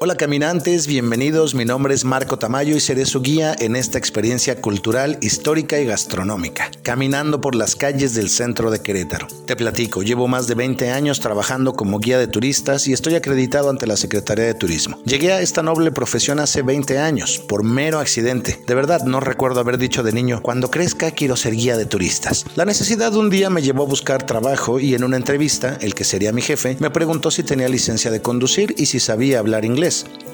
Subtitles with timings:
[0.00, 1.56] Hola caminantes, bienvenidos.
[1.56, 5.86] Mi nombre es Marco Tamayo y seré su guía en esta experiencia cultural, histórica y
[5.86, 9.26] gastronómica, caminando por las calles del centro de Querétaro.
[9.44, 13.70] Te platico, llevo más de 20 años trabajando como guía de turistas y estoy acreditado
[13.70, 15.00] ante la Secretaría de Turismo.
[15.04, 18.62] Llegué a esta noble profesión hace 20 años, por mero accidente.
[18.68, 22.44] De verdad, no recuerdo haber dicho de niño, cuando crezca quiero ser guía de turistas.
[22.54, 25.96] La necesidad de un día me llevó a buscar trabajo y en una entrevista, el
[25.96, 29.64] que sería mi jefe, me preguntó si tenía licencia de conducir y si sabía hablar
[29.64, 29.87] inglés.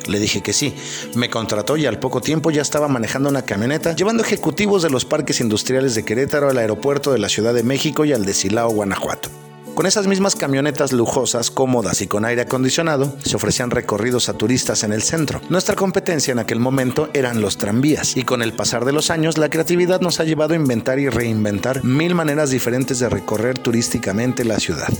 [0.06, 0.74] Le dije que sí.
[1.14, 5.04] Me contrató y al poco tiempo ya estaba manejando una camioneta llevando ejecutivos de los
[5.04, 8.70] parques industriales de Querétaro al aeropuerto de la Ciudad de México y al de Silao,
[8.70, 9.30] Guanajuato.
[9.74, 14.84] Con esas mismas camionetas lujosas, cómodas y con aire acondicionado, se ofrecían recorridos a turistas
[14.84, 15.40] en el centro.
[15.48, 19.36] Nuestra competencia en aquel momento eran los tranvías, y con el pasar de los años,
[19.36, 24.44] la creatividad nos ha llevado a inventar y reinventar mil maneras diferentes de recorrer turísticamente
[24.44, 24.91] la ciudad.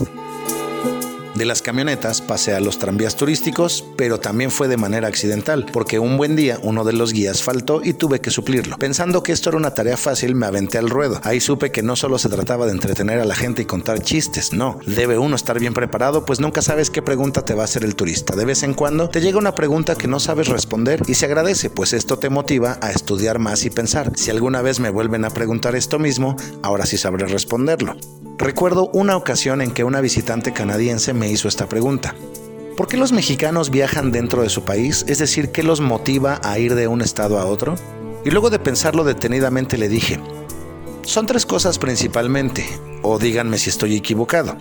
[1.35, 5.99] De las camionetas pasé a los tranvías turísticos, pero también fue de manera accidental, porque
[5.99, 8.77] un buen día uno de los guías faltó y tuve que suplirlo.
[8.77, 11.19] Pensando que esto era una tarea fácil, me aventé al ruedo.
[11.23, 14.53] Ahí supe que no solo se trataba de entretener a la gente y contar chistes,
[14.53, 14.79] no.
[14.85, 17.97] Debe uno estar bien preparado, pues nunca sabes qué pregunta te va a hacer el
[17.97, 18.37] turista.
[18.37, 21.69] De vez en cuando te llega una pregunta que no sabes responder y se agradece,
[21.69, 24.13] pues esto te motiva a estudiar más y pensar.
[24.15, 27.97] Si alguna vez me vuelven a preguntar esto mismo, ahora sí sabré responderlo.
[28.37, 32.15] Recuerdo una ocasión en que una visitante canadiense me hizo esta pregunta.
[32.75, 35.05] ¿Por qué los mexicanos viajan dentro de su país?
[35.07, 37.75] Es decir, ¿qué los motiva a ir de un estado a otro?
[38.25, 40.19] Y luego de pensarlo detenidamente le dije,
[41.03, 42.65] son tres cosas principalmente,
[43.03, 44.57] o díganme si estoy equivocado.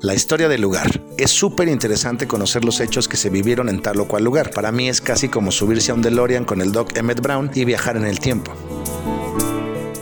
[0.00, 1.04] La historia del lugar.
[1.18, 4.50] Es súper interesante conocer los hechos que se vivieron en tal o cual lugar.
[4.50, 7.66] Para mí es casi como subirse a un DeLorean con el Doc Emmett Brown y
[7.66, 8.54] viajar en el tiempo.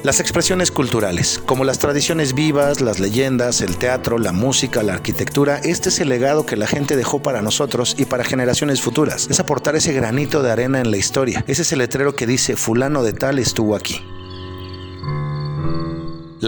[0.05, 5.59] Las expresiones culturales, como las tradiciones vivas, las leyendas, el teatro, la música, la arquitectura,
[5.59, 9.27] este es el legado que la gente dejó para nosotros y para generaciones futuras.
[9.29, 11.45] Es aportar ese granito de arena en la historia.
[11.49, 14.01] Ese es el letrero que dice fulano de tal estuvo aquí.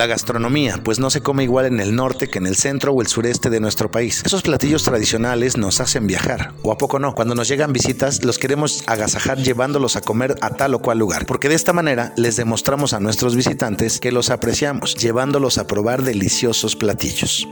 [0.01, 3.03] La gastronomía, pues no se come igual en el norte que en el centro o
[3.03, 4.23] el sureste de nuestro país.
[4.25, 7.15] Esos platillos tradicionales nos hacen viajar, o a poco no.
[7.15, 11.27] Cuando nos llegan visitas, los queremos agasajar llevándolos a comer a tal o cual lugar,
[11.27, 16.03] porque de esta manera les demostramos a nuestros visitantes que los apreciamos, llevándolos a probar
[16.03, 17.47] deliciosos platillos.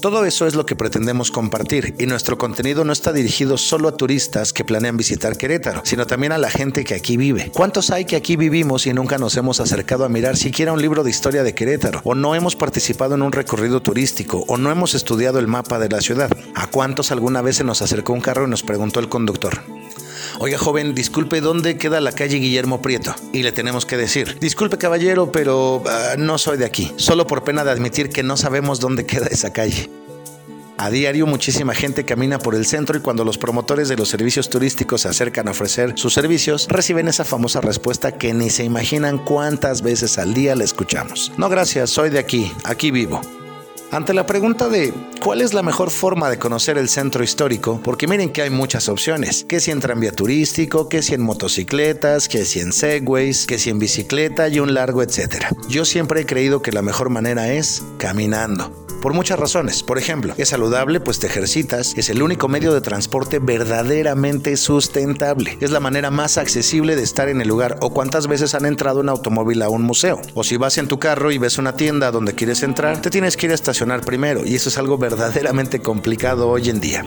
[0.00, 3.96] Todo eso es lo que pretendemos compartir y nuestro contenido no está dirigido solo a
[3.96, 7.50] turistas que planean visitar Querétaro, sino también a la gente que aquí vive.
[7.52, 11.02] ¿Cuántos hay que aquí vivimos y nunca nos hemos acercado a mirar siquiera un libro
[11.02, 12.02] de historia de Querétaro?
[12.04, 14.44] ¿O no hemos participado en un recorrido turístico?
[14.48, 16.30] ¿O no hemos estudiado el mapa de la ciudad?
[16.54, 19.62] ¿A cuántos alguna vez se nos acercó un carro y nos preguntó el conductor?
[20.38, 23.14] Oiga, joven, disculpe, ¿dónde queda la calle Guillermo Prieto?
[23.32, 27.42] Y le tenemos que decir, disculpe, caballero, pero uh, no soy de aquí, solo por
[27.42, 29.88] pena de admitir que no sabemos dónde queda esa calle.
[30.76, 34.50] A diario muchísima gente camina por el centro y cuando los promotores de los servicios
[34.50, 39.16] turísticos se acercan a ofrecer sus servicios, reciben esa famosa respuesta que ni se imaginan
[39.16, 41.32] cuántas veces al día la escuchamos.
[41.38, 43.22] No gracias, soy de aquí, aquí vivo.
[43.92, 44.92] Ante la pregunta de
[45.22, 48.88] cuál es la mejor forma de conocer el centro histórico, porque miren que hay muchas
[48.88, 53.58] opciones, que si en tranvía turístico, que si en motocicletas, que si en segways, que
[53.58, 55.50] si en bicicleta y un largo etcétera.
[55.68, 59.84] Yo siempre he creído que la mejor manera es caminando por muchas razones.
[59.84, 65.56] Por ejemplo, es saludable, pues te ejercitas, es el único medio de transporte verdaderamente sustentable,
[65.60, 68.98] es la manera más accesible de estar en el lugar o cuántas veces han entrado
[68.98, 70.20] un automóvil a un museo.
[70.34, 73.36] O si vas en tu carro y ves una tienda donde quieres entrar, te tienes
[73.36, 77.06] que ir a estacionar primero y eso es algo verdaderamente complicado hoy en día.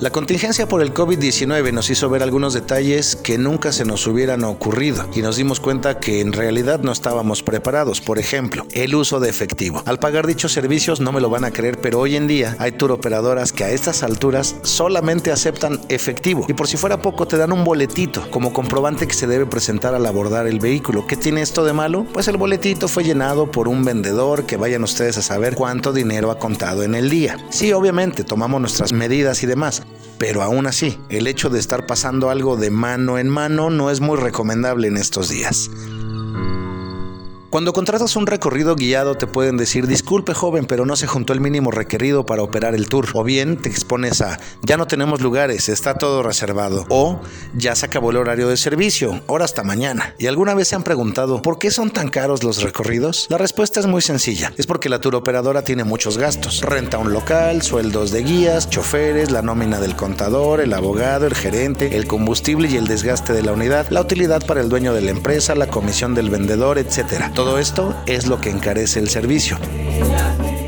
[0.00, 4.44] La contingencia por el COVID-19 nos hizo ver algunos detalles que nunca se nos hubieran
[4.44, 8.00] ocurrido y nos dimos cuenta que en realidad no estábamos preparados.
[8.00, 9.82] Por ejemplo, el uso de efectivo.
[9.84, 12.72] Al pagar dichos servicios no me lo van a creer, pero hoy en día hay
[12.72, 17.36] tour operadoras que a estas alturas solamente aceptan efectivo y por si fuera poco te
[17.36, 21.06] dan un boletito como comprobante que se debe presentar al abordar el vehículo.
[21.06, 22.06] ¿Qué tiene esto de malo?
[22.10, 26.30] Pues el boletito fue llenado por un vendedor que vayan ustedes a saber cuánto dinero
[26.30, 27.36] ha contado en el día.
[27.50, 29.82] Sí, obviamente tomamos nuestras medidas y demás,
[30.20, 34.02] pero aún así, el hecho de estar pasando algo de mano en mano no es
[34.02, 35.70] muy recomendable en estos días.
[37.50, 41.40] Cuando contratas un recorrido guiado te pueden decir, disculpe joven, pero no se juntó el
[41.40, 43.08] mínimo requerido para operar el tour.
[43.12, 46.86] O bien te expones a, ya no tenemos lugares, está todo reservado.
[46.90, 47.20] O
[47.52, 50.14] ya se acabó el horario de servicio, ahora hasta mañana.
[50.16, 53.26] ¿Y alguna vez se han preguntado, ¿por qué son tan caros los recorridos?
[53.30, 56.60] La respuesta es muy sencilla, es porque la tour operadora tiene muchos gastos.
[56.60, 61.96] Renta un local, sueldos de guías, choferes, la nómina del contador, el abogado, el gerente,
[61.96, 65.10] el combustible y el desgaste de la unidad, la utilidad para el dueño de la
[65.10, 67.24] empresa, la comisión del vendedor, etc.
[67.40, 69.56] Todo esto es lo que encarece el servicio.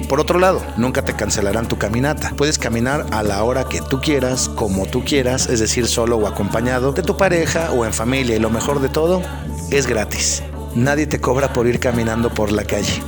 [0.09, 2.33] Por otro lado, nunca te cancelarán tu caminata.
[2.35, 6.27] Puedes caminar a la hora que tú quieras, como tú quieras, es decir, solo o
[6.27, 9.21] acompañado de tu pareja o en familia y lo mejor de todo,
[9.71, 10.43] es gratis.
[10.75, 13.03] Nadie te cobra por ir caminando por la calle.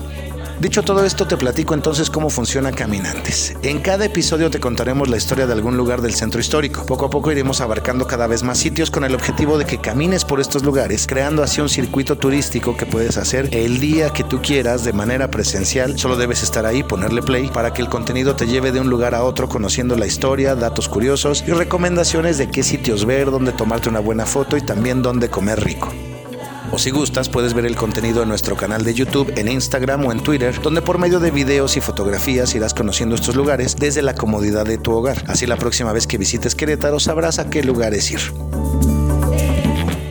[0.61, 3.55] Dicho todo esto, te platico entonces cómo funciona Caminantes.
[3.63, 6.87] En cada episodio te contaremos la historia de algún lugar del centro histórico.
[6.87, 10.25] Poco a poco iremos abarcando cada vez más sitios con el objetivo de que camines
[10.25, 14.41] por estos lugares, creando así un circuito turístico que puedes hacer el día que tú
[14.41, 15.99] quieras de manera presencial.
[15.99, 19.15] Solo debes estar ahí, ponerle play para que el contenido te lleve de un lugar
[19.15, 23.89] a otro conociendo la historia, datos curiosos y recomendaciones de qué sitios ver, dónde tomarte
[23.89, 25.93] una buena foto y también dónde comer rico.
[26.75, 30.11] O si gustas, puedes ver el contenido en nuestro canal de YouTube, en Instagram o
[30.11, 34.17] en Twitter, donde por medio de videos y fotografías irás conociendo estos lugares desde la
[34.17, 35.23] comodidad de tu hogar.
[35.29, 38.19] Así la próxima vez que visites Querétaro sabrás a qué lugares ir.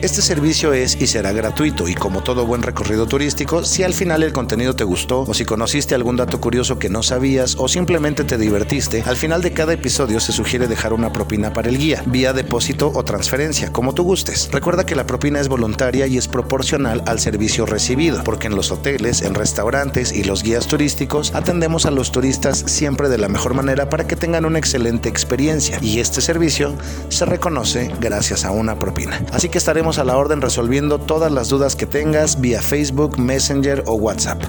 [0.04, 4.22] Este servicio es y será gratuito y como todo buen recorrido turístico, si al final
[4.22, 8.22] el contenido te gustó o si conociste algún dato curioso que no sabías o simplemente
[8.22, 12.02] te divertiste, al final de cada episodio se sugiere dejar una propina para el guía,
[12.04, 14.50] vía depósito o transferencia, como tú gustes.
[14.52, 18.72] Recuerda que la propina es voluntaria y es proporcional al servicio recibido, porque en los
[18.72, 23.54] hoteles, en restaurantes y los guías turísticos atendemos a los turistas siempre de la mejor
[23.54, 26.76] manera para que tengan una excelente experiencia y este servicio
[27.08, 29.24] se reconoce gracias a una propina.
[29.32, 33.84] Así que estaremos a la orden resolviendo todas las dudas que tengas vía Facebook, Messenger
[33.86, 34.42] o WhatsApp.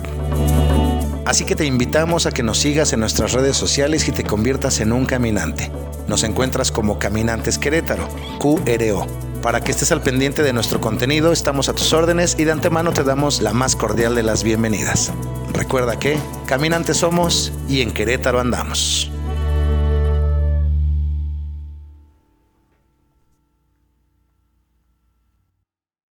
[1.26, 4.80] Así que te invitamos a que nos sigas en nuestras redes sociales y te conviertas
[4.80, 5.72] en un caminante.
[6.08, 8.08] Nos encuentras como Caminantes Querétaro,
[8.40, 9.08] QRO.
[9.42, 12.94] Para que estés al pendiente de nuestro contenido, estamos a tus órdenes y de antemano
[12.94, 15.12] te damos la más cordial de las bienvenidas.
[15.54, 19.12] Recuerda que caminantes somos y en Querétaro andamos.